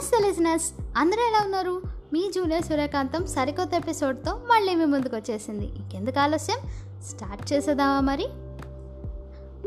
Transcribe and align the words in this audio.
నమస్తే 0.00 0.28
లిజినెస్. 0.28 0.72
అందరూ 0.96 1.28
ఎలా 1.28 1.44
ఉన్నారు? 1.44 1.82
మీ 2.12 2.30
జూనియర్ 2.34 2.64
సూర్యకాంతం 2.64 3.26
సరికొత్త 3.26 3.74
ఎపిసోడ్తో 3.74 4.34
మళ్ళీ 4.34 4.74
మీ 4.74 4.84
ముందుకు 4.84 5.16
వచ్చేసింది. 5.16 5.64
ఇంకెందుకు 5.64 6.18
ఆలస్యం? 6.18 6.58
స్టార్ట్ 7.02 7.52
చేసేదామా 7.52 8.00
మరి? 8.00 8.26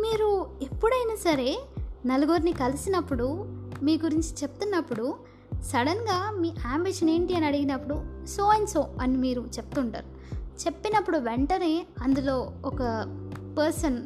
మీరు 0.02 0.50
ఎప్పుడైనా 0.62 1.16
సరే 1.16 1.60
నలుగురిని 2.06 2.54
కలిసినప్పుడు 2.54 3.46
మీ 3.84 4.00
గురించి 4.04 4.34
చెప్తున్నప్పుడు 4.44 5.16
సడన్గా 5.62 6.32
మీ 6.32 6.54
అంబిషన్ 6.66 7.10
ఏంటి 7.10 7.36
అని 7.36 7.46
అడిగినప్పుడు 7.46 8.26
సో 8.26 8.44
అండ్ 8.44 8.70
సో 8.70 8.88
అని 9.02 9.18
మీరు 9.18 9.42
చెప్తుంటారు. 9.42 10.36
చెప్పినప్పుడు 10.36 11.18
వెంటనే 11.18 11.86
అందులో 12.02 12.52
ఒక 12.66 12.80
పర్సన్ 13.60 14.04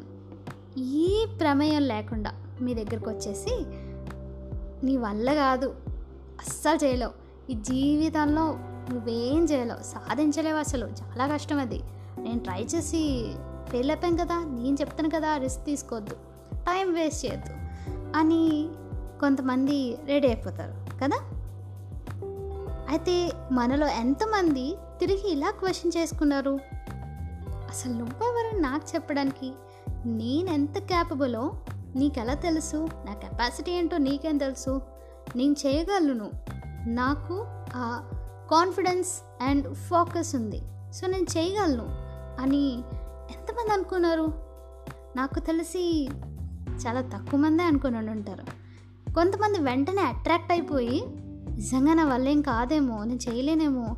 ఏ 0.78 1.26
ప్రమేయం 1.26 1.82
లేకుండా 1.82 2.32
మీ 2.60 2.74
దగ్గరకు 2.74 3.10
వచ్చేసి 3.10 3.64
నీ 4.86 4.96
వల్ల 4.96 5.34
కాదు 5.34 5.74
అస్సలు 6.40 6.84
చేయలేవు. 6.84 7.12
ఈ 7.50 7.54
జీవితంలో 7.54 8.56
నువ్వేం 8.92 9.44
చేయలేవు. 9.44 9.82
సాధించలేవు 9.82 10.58
అసలు. 10.58 10.86
చాలా 10.86 11.26
కష్టం 11.26 11.58
అది. 11.58 11.82
నేను 12.18 12.38
ట్రై 12.38 12.64
చేసి 12.64 13.34
ఫెయిల్ 13.68 13.90
అయిపోయాను 13.90 14.16
కదా. 14.16 14.34
నేను 14.34 14.76
చెప్తాను 14.80 15.10
కదా 15.10 15.36
రిస్క్ 15.36 15.64
తీసుకోవద్దు. 15.64 16.14
టైం 16.54 16.94
వేస్ట్ 16.94 17.26
చేయొద్దు 17.26 17.52
అని 18.16 18.68
కొంతమంది 19.20 19.98
రెడీ 20.06 20.26
అయిపోతారు 20.26 21.00
కదా. 21.04 21.16
అయితే 22.88 23.32
మనలో 23.52 23.86
ఎంతమంది 23.86 24.76
తిరిగి 25.00 25.32
ఇలా 25.32 25.50
క్వశ్చన్ 25.50 25.92
చేసుకున్నారు? 25.96 26.58
అసలు 27.68 27.92
నువ్వెవరు 27.92 28.60
నాకు 28.60 28.94
చెప్పడానికి? 28.94 29.52
నేను 30.06 30.50
ఎంత 30.50 30.78
క్యాపబులో 30.78 31.52
నీకు 31.96 32.18
ఎలా 32.18 32.34
తెలుసు? 32.34 32.88
నా 33.06 33.14
కెపాసిటీ 33.14 33.72
ఏంటో 33.72 33.98
నీకేం 33.98 34.38
తెలుసు? 34.38 34.97
నేను 35.36 35.52
చేయగలను. 35.66 36.30
నాకు 36.86 37.44
ఆ 37.76 38.10
కాన్ఫిడెన్స్ 38.50 39.08
అండ్ 39.42 39.74
ఫోకస్ 39.74 40.34
ఉంది. 40.34 40.62
సో 40.92 41.06
నేను 41.06 41.26
చేయగలను 41.38 41.86
అని 42.40 42.74
ఎంతమంది 43.30 43.72
అనుకున్నారు? 43.72 44.32
నాకు 45.16 45.40
తెలిసి 45.40 46.08
చాలా 46.86 47.00
తక్కువ 47.00 47.40
మందే 47.40 47.62
అనుకుని 47.62 48.10
ఉంటారు. 48.10 48.42
కొంతమంది 49.12 49.58
వెంటనే 49.58 50.02
అట్రాక్ట్ 50.02 50.52
అయిపోయి 50.52 51.04
నిజంగా 51.54 51.94
నా 51.94 52.04
వల్ల 52.04 52.28
ఏం 52.28 52.42
కాదేమో 52.42 53.04
నేను 53.04 53.30
చేయలేనేమో. 53.30 53.96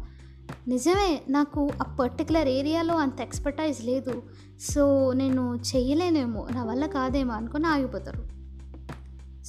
నిజమే 0.69 1.23
నాకు 1.29 1.71
ఆ 1.89 1.95
పర్టికులర్ 1.95 2.49
ఏరియాలో 2.49 2.97
అంత 2.97 3.21
ఎక్స్పర్టైజ్ 3.21 3.85
లేదు. 3.85 4.23
సో 4.61 5.13
నేను 5.13 5.59
చేయలేనేమో 5.77 6.49
నా 6.55 6.65
వల్ల 6.65 6.87
కాదేమో 6.87 7.33
అనుకుని 7.33 7.67
ఆగిపోతారు. 7.67 8.25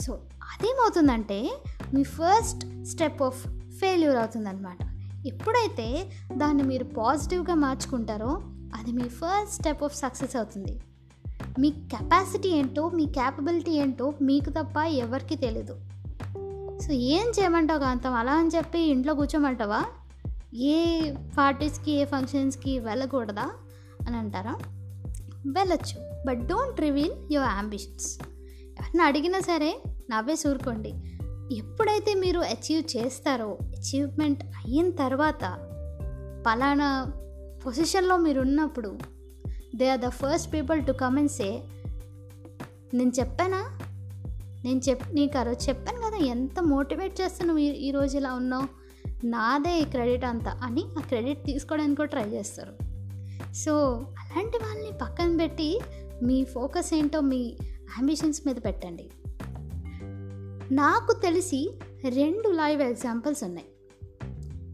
సో 0.04 0.20
అదేమవుతుందంటే 0.52 1.64
మీ 1.94 2.04
ఫస్ట్ 2.04 2.86
స్టెప్ 2.86 3.22
ఆఫ్ 3.22 3.48
ఫెయిల్యూర్ 3.80 4.18
అవుతుందన్నమాట. 4.18 4.78
ఎప్పుడైతే 5.28 6.12
దాన్ని 6.38 6.64
మీరు 6.64 6.84
పాజిటివ్గా 6.84 7.56
మార్చుకుంటారో 7.56 8.42
అది 8.76 8.92
మీ 8.92 9.04
ఫస్ట్ 9.04 9.54
స్టెప్ 9.54 9.84
ఆఫ్ 9.84 9.96
సక్సెస్ 9.96 10.36
అవుతుంది. 10.36 10.80
మీ 11.60 11.70
కెపాసిటీ 11.70 12.50
ఏంటో 12.50 12.90
మీ 12.90 13.06
క్యాపబిలిటీ 13.06 13.72
ఏంటో 13.72 14.14
మీకు 14.22 14.50
తప్ప 14.50 14.78
ఎవరికి 14.78 15.36
తెలీదు. 15.36 15.80
సో 16.80 16.94
ఏం 16.94 17.32
చేయమంటావు 17.40 17.80
కాంతం? 17.80 18.14
అలా 18.14 18.34
అని 18.34 18.50
చెప్పి 18.56 18.80
ఇంట్లో 18.80 19.14
కూర్చోమంటావా? 19.14 19.86
ఏ 20.54 21.12
పార్టీస్కి 21.38 21.92
ఏ 21.92 22.06
ఫంక్షన్స్కి 22.06 22.80
వెళ్ళకూడదా 22.80 23.52
అని 24.08 24.18
అంటారా? 24.18 24.56
వెళ్ళొచ్చు. 25.48 26.12
But 26.28 26.48
don't 26.48 26.82
reveal 26.82 27.34
your 27.34 27.50
ambitions 27.50 28.20
ఎవరిని 28.80 29.04
అడిగినా 29.04 29.40
సరే 29.40 29.84
నవ్వేసి 30.12 30.48
ఊరుకోండి 30.48 30.94
ఎప్పుడైతే 31.58 32.14
మీరు 32.14 32.40
అచీవ్ 32.40 32.98
చేస్తారో 32.98 33.58
అచీవ్మెంట్ 33.62 34.44
అయిన 34.44 34.92
తర్వాత 34.92 35.68
పలానా 36.48 37.14
పొజిషన్లో 37.66 38.18
మీరు 38.18 38.42
ఉన్నప్పుడు 38.42 38.98
they 39.76 39.90
are 39.90 40.00
the 40.00 40.10
first 40.10 40.54
people 40.54 40.86
to 40.86 40.92
come 40.92 41.18
and 41.18 41.32
say 41.32 41.64
నేను 42.94 43.12
చెప్పానా? 43.20 43.80
నేను 44.64 44.82
చెప్ 44.90 45.16
నీకు 45.16 45.38
ఆ 45.38 45.44
రోజు 45.44 45.70
చెప్పాను 45.70 46.02
కదా 46.02 46.18
ఎంత 46.18 46.60
మోటివేట్ 46.60 47.22
చేస్తాను 47.22 47.54
మీరు 47.54 47.76
ఈ- 47.76 47.78
ఈరోజు 47.78 48.18
ఇలా 48.18 48.34
ఉన్నావు? 48.34 48.68
నాదే 49.26 49.82
ఈ 49.82 49.86
క్రెడిట్ 49.86 50.26
అంతా 50.26 50.60
అని 50.64 50.84
ఆ 50.98 51.02
క్రెడిట్ 51.02 51.46
తీసుకోవడానికి 51.46 51.96
కూడా 51.96 52.10
ట్రై 52.10 52.30
చేస్తారు. 52.30 52.74
సో 53.54 54.06
అలాంటి 54.20 54.58
వాళ్ళని 54.58 54.98
పక్కన 54.98 55.38
పెట్టి 55.38 55.80
మీ 56.24 56.44
ఫోకస్ 56.44 56.94
ఏంటో 56.94 57.22
మీ 57.22 57.56
అంబిషన్స్ 57.98 58.42
మీద 58.48 58.56
పెట్టండి. 58.66 59.10
నాకు 60.72 61.20
తెలిసి 61.22 61.80
రెండు 62.10 62.50
లైవ్ 62.50 62.82
ఎగ్జాంపుల్స్ 62.82 63.44
ఉన్నాయి. 63.44 63.68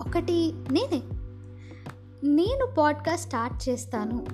ఒకటి 0.02 0.54
నేనే. 0.72 1.02
నేను 2.24 2.66
పాడ్కాస్ట్ 2.78 3.26
స్టార్ట్ 3.26 3.70
చేస్తాను. 3.70 4.26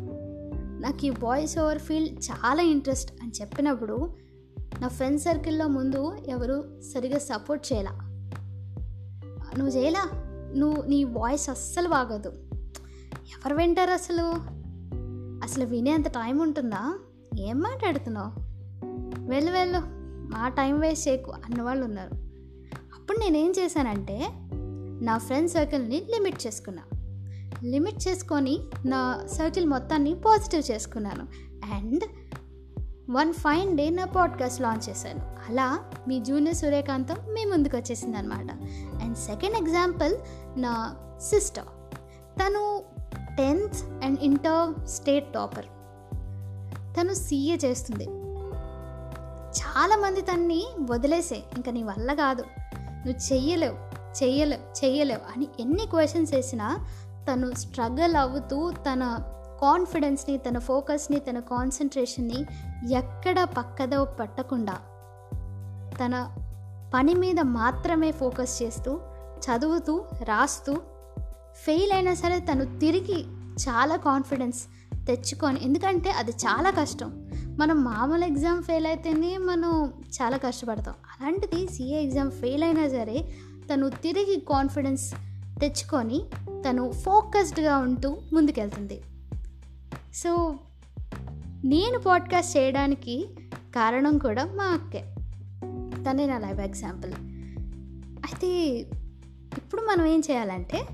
నాకు 0.81 1.05
ఈ 1.05 1.09
వాయిస్ 1.09 1.57
ఓవర్ 1.57 1.79
ఫీల్డ్ 1.79 2.23
చాలా 2.31 2.61
ఇంట్రెస్ట్ 2.61 3.11
అని 3.21 3.31
చెప్పినప్పుడు 3.41 4.15
నా 4.81 4.87
ఫ్రెండ్ 4.87 5.21
సర్కిల్లో 5.21 5.67
ముందు 5.67 6.13
ఎవరు 6.27 6.81
సరిగా 6.93 7.19
సపోర్ట్ 7.19 7.73
చేయలా? 7.73 7.91
నువ్వు 9.57 9.67
చేయలా? 9.67 10.09
నువ్వు 10.55 10.81
నీ 10.81 11.03
వాయిస్ 11.03 11.49
అస్సలు 11.49 11.87
బాగదు. 11.87 12.29
ఎవరు 13.27 13.55
వింటారు 13.55 13.91
అసలు? 13.91 14.33
అసలు 15.43 15.65
వినేంత 15.65 16.07
టైం 16.07 16.37
ఉంటుందా? 16.37 16.99
ఏం 17.39 17.59
మాట్లాడుతున్నావు? 17.59 18.41
వెళ్ళు 19.29 19.51
వెళ్ళు. 19.51 20.02
మా 20.23 20.49
టైం 20.49 20.79
వేస్ట్ 20.79 21.07
చేయకు 21.07 21.31
అన్న 21.31 21.61
వాళ్ళు 21.61 21.85
ఉన్నారు. 21.85 22.13
అప్పుడు 22.93 23.17
నేనేం 23.17 23.53
చేశానంటే 23.59 24.29
నా 25.01 25.17
ఫ్రెండ్ 25.17 25.51
సర్కిల్ని 25.51 25.99
లిమిట్ 25.99 26.47
చేసుకున్నా. 26.47 26.83
లిమిట్ 27.63 28.07
చేసుకొని 28.07 28.59
నా 28.85 29.27
సర్కిల్ 29.31 29.65
మొత్తాన్ని 29.65 30.15
పాజిటివ్ 30.15 30.71
చేసుకున్నాను. 30.71 31.27
అండ్ 31.73 32.03
వన్ 33.09 33.33
ఫైన్ 33.33 33.77
డే 33.77 33.89
నా 33.89 34.05
పాడ్కాస్ట్ 34.05 34.61
లాంచ్ 34.61 34.89
చేశాను. 34.89 35.19
అలా 35.49 35.91
మీ 36.07 36.19
జూనియర్ 36.19 36.55
సూర్యకాంతం 36.55 37.15
మీ 37.33 37.45
ముందుకు 37.45 37.77
వచ్చేసింది 37.77 38.17
అనమాట 38.17 38.51
అండ్ 39.01 39.17
సెకండ్ 39.17 39.57
ఎగ్జాంపుల్ 39.57 40.15
నా 40.61 40.95
సిస్టర్ 41.21 41.65
తను 42.39 42.83
tenth 43.37 44.05
and 44.05 44.19
inter 44.19 44.87
state 44.87 45.33
topper 45.33 45.65
తను 46.97 47.13
సీఏ 47.13 47.55
చేస్తుంది. 47.55 48.22
చాలామంది 49.55 50.21
తన్ని 50.21 50.65
వదిలేసే 50.79 51.43
ఇంకా 51.57 51.71
నీ 51.71 51.83
వల్ల 51.83 52.13
కాదు. 52.13 52.43
నువ్వు 53.05 53.33
చెయ్యలేవు 53.33 53.75
చెయ్యలేవు 54.23 54.85
చెయ్యలేవు 54.85 55.33
అని 55.35 55.47
ఎన్ని 55.59 55.87
క్వశ్చన్స్ 55.87 56.33
వేసినా 56.33 56.87
తను 57.29 57.53
స్ట్రగుల్ 57.53 58.15
అవుతూ 58.15 58.71
తన 58.71 59.19
కాన్ఫిడెన్స్ని 59.61 60.37
తన 60.37 60.57
ఫోకస్ని 60.57 61.19
తన 61.19 61.39
కాన్సన్ట్రేషన్ని 61.39 62.45
ఎక్కడ 62.93 63.43
పక్కదో 63.43 64.05
పట్టకుండా 64.05 64.73
తన 66.01 66.35
పని 66.93 67.13
మీద 67.13 67.39
మాత్రమే 67.39 68.11
ఫోకస్ 68.11 68.63
చేస్తూ 68.63 68.99
చదువుతూ 69.39 70.05
రాస్తూ 70.23 70.73
ఫెయిల్ 71.65 71.91
అయినా 71.91 72.13
సరే 72.13 72.39
తను 72.39 72.79
తిరిగి 72.79 73.25
చాలా 73.69 73.95
కాన్ఫిడెన్స్ 73.95 74.61
తెచ్చుకొని 75.05 75.63
ఎందుకంటే 75.63 76.11
అది 76.11 76.31
చాలా 76.31 76.69
కష్టం. 76.69 77.22
మనం 77.59 77.83
మామూలు 77.83 78.25
ఎగ్జామ్ 78.25 78.63
ఫెయిల్ 78.63 78.85
అయితేనే 78.85 79.37
మనం 79.37 79.93
చాలా 80.21 80.37
కష్టపడతాం. 80.37 80.95
అలాంటిది 81.11 81.67
సిఏ 81.67 82.01
ఎగ్జామ్ 82.03 82.31
ఫెయిల్ 82.31 82.63
అయినా 82.63 82.87
సరే 82.87 83.33
తను 83.73 83.89
తిరిగి 83.89 84.39
కాన్ఫిడెన్స్ 84.49 85.13
తెచ్చుకొని 85.59 86.21
తను 86.69 86.91
ఫోకస్డ్గా 86.91 87.77
ఉంటూ 87.77 88.17
ముందుకెళ్తుంది. 88.33 89.01
సో 90.13 90.55
నేను 91.65 91.99
పాడ్కాస్ట్ 91.99 92.57
చేయడానికి 92.57 93.29
కారణం 93.75 94.17
కూడా 94.17 94.45
మా 94.45 94.63
అక్కే. 94.63 95.03
తనే 96.09 96.25
నా 96.25 96.37
లైవ్ 96.37 96.61
ఎగ్జాంపుల్. 96.61 97.13
అయితే 98.25 98.47
ఇప్పుడు 99.57 99.81
మనం 99.81 100.05
ఏం 100.05 100.21
చేయాలంటే 100.31 100.85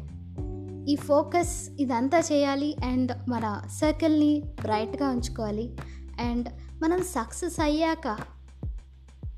ఈ 0.92 0.96
ఫోకస్ 0.96 1.70
ఇదంతా 1.80 2.20
చేయాలి 2.20 2.76
అండ్ 2.86 3.12
మన 3.30 3.62
సర్కిల్ని 3.82 4.44
బ్రైట్గా 4.62 5.10
ఉంచుకోవాలి. 5.10 5.78
అండ్ 6.20 6.50
మనం 6.82 7.04
సక్సెస్ 7.04 7.60
అయ్యాక 7.60 8.18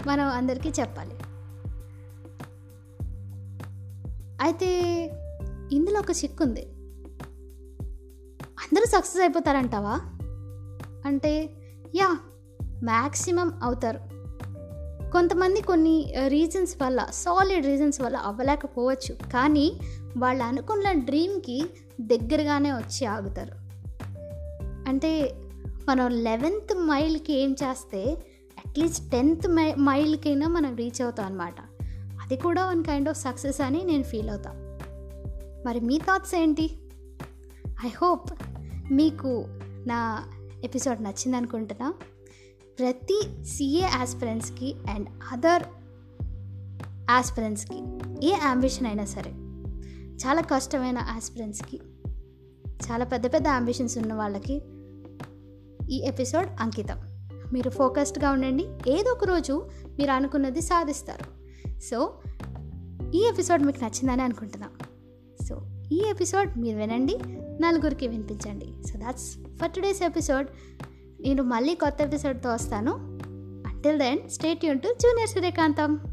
మనం 0.08 0.28
అందరికీ 0.28 0.70
చెప్పాలి. 0.70 1.16
అయితే 4.42 4.80
ఇందులో 5.72 6.00
ఒక 6.00 6.12
చిక్కు 6.24 6.44
ఉంది. 6.44 6.66
అందరూ 8.62 8.86
సక్సెస్ 8.86 9.20
అయిపోతారంటావా? 9.20 10.00
అంటే 11.06 11.50
యా 11.96 12.18
మ్యాక్సిమం 12.84 13.60
అవుతారు. 13.64 14.00
కొంతమంది 15.12 15.62
కొన్ని 15.62 16.14
రీజన్స్ 16.28 16.82
వల్ల 16.82 17.08
సాలిడ్ 17.14 17.66
రీజన్స్ 17.66 18.02
వల్ల 18.02 18.18
అవ్వలేకపోవచ్చు. 18.18 19.32
కానీ 19.34 19.80
వాళ్ళు 20.18 20.44
అనుకున్న 20.44 20.92
డ్రీమ్కి 20.92 21.70
దగ్గరగానే 22.02 22.72
వచ్చి 22.72 23.06
ఆగుతారు. 23.06 23.52
అంటే 24.90 25.41
మనం 25.92 26.08
లెవెన్త్ 26.10 26.74
మైల్కి 26.76 27.34
ఏం 27.34 27.52
చేస్తే 27.52 28.18
అట్లీస్ట్ 28.66 29.12
టెన్త్ 29.12 29.48
మై 29.48 29.74
మైల్కైనా 29.74 30.48
మనం 30.48 30.76
రీచ్ 30.76 31.02
అవుతాం 31.02 31.26
అనమాట 31.26 31.56
అది 32.24 32.38
కూడా 32.38 32.66
వన్ 32.66 32.84
కైండ్ 32.84 33.10
ఆఫ్ 33.10 33.18
సక్సెస్ 33.18 33.62
అని 33.62 33.84
నేను 33.84 34.04
ఫీల్ 34.04 34.30
అవుతాను 34.30 34.60
మరి 35.66 35.80
మీ 35.80 35.98
థాట్స్ 35.98 36.36
ఏంటి? 36.36 36.80
ఐ 37.86 37.90
హోప్ 37.90 38.30
మీకు 38.92 39.46
నా 39.88 40.28
ఎపిసోడ్ 40.64 41.04
నచ్చింది 41.04 41.38
అనుకుంటున్నా 41.38 41.94
ప్రతి 42.80 43.46
సిఏ 43.46 43.82
ఆస్పిరెంట్స్కి 43.82 44.76
అండ్ 44.90 45.10
అదర్ 45.32 45.64
ఆస్పిరెంట్స్కి 47.12 47.80
ఏ 48.28 48.34
అంబిషన్ 48.34 48.88
అయినా 48.88 49.06
సరే 49.06 49.32
చాలా 50.16 50.42
కష్టమైన 50.42 50.98
ఆస్పిరెంట్స్కి 50.98 51.80
చాలా 52.88 53.06
పెద్ద 53.06 53.34
పెద్ద 53.34 53.48
అంబిషన్స్ 53.48 53.98
ఉన్న 53.98 54.14
వాళ్ళకి 54.14 54.62
ఈ 55.92 56.04
ఎపిసోడ్ 56.06 56.48
అంకితం. 56.60 56.98
మీరు 57.54 57.70
ఫోకస్డ్గా 57.70 58.32
ఉండండి. 58.32 58.68
ఏదో 58.88 59.12
ఒక 59.12 59.24
రోజు 59.24 59.70
మీరు 60.00 60.12
అనుకున్నది 60.12 60.62
సాధిస్తారు. 60.62 61.26
సో 61.80 62.20
ఈ 63.14 63.26
ఎపిసోడ్ 63.26 63.64
మీకు 63.64 63.84
నచ్చిందని 63.84 64.22
అనుకుంటున్నాం. 64.22 64.70
సో 65.50 65.62
ఈ 65.92 66.04
ఎపిసోడ్ 66.10 66.58
మీరు 66.58 66.78
వినండి 66.78 67.18
నలుగురికి 67.62 68.08
వినిపించండి. 68.08 68.74
So 68.88 69.00
that's 69.00 69.38
for 69.62 69.72
today's 69.72 70.04
episode 70.04 70.48
నేను 71.22 71.44
మళ్ళీ 71.44 71.76
కొత్త 71.76 72.02
ఎపిసోడ్తో 72.02 72.54
వస్తాను. 72.54 72.92
అంటిల్ 73.70 74.00
దెన్ 74.00 74.30
స్టేట్ 74.30 74.66
యూన్ 74.66 74.80
టు 74.80 74.96
జూనియర్ 75.02 75.30
సూర్యకాంతం 75.30 76.11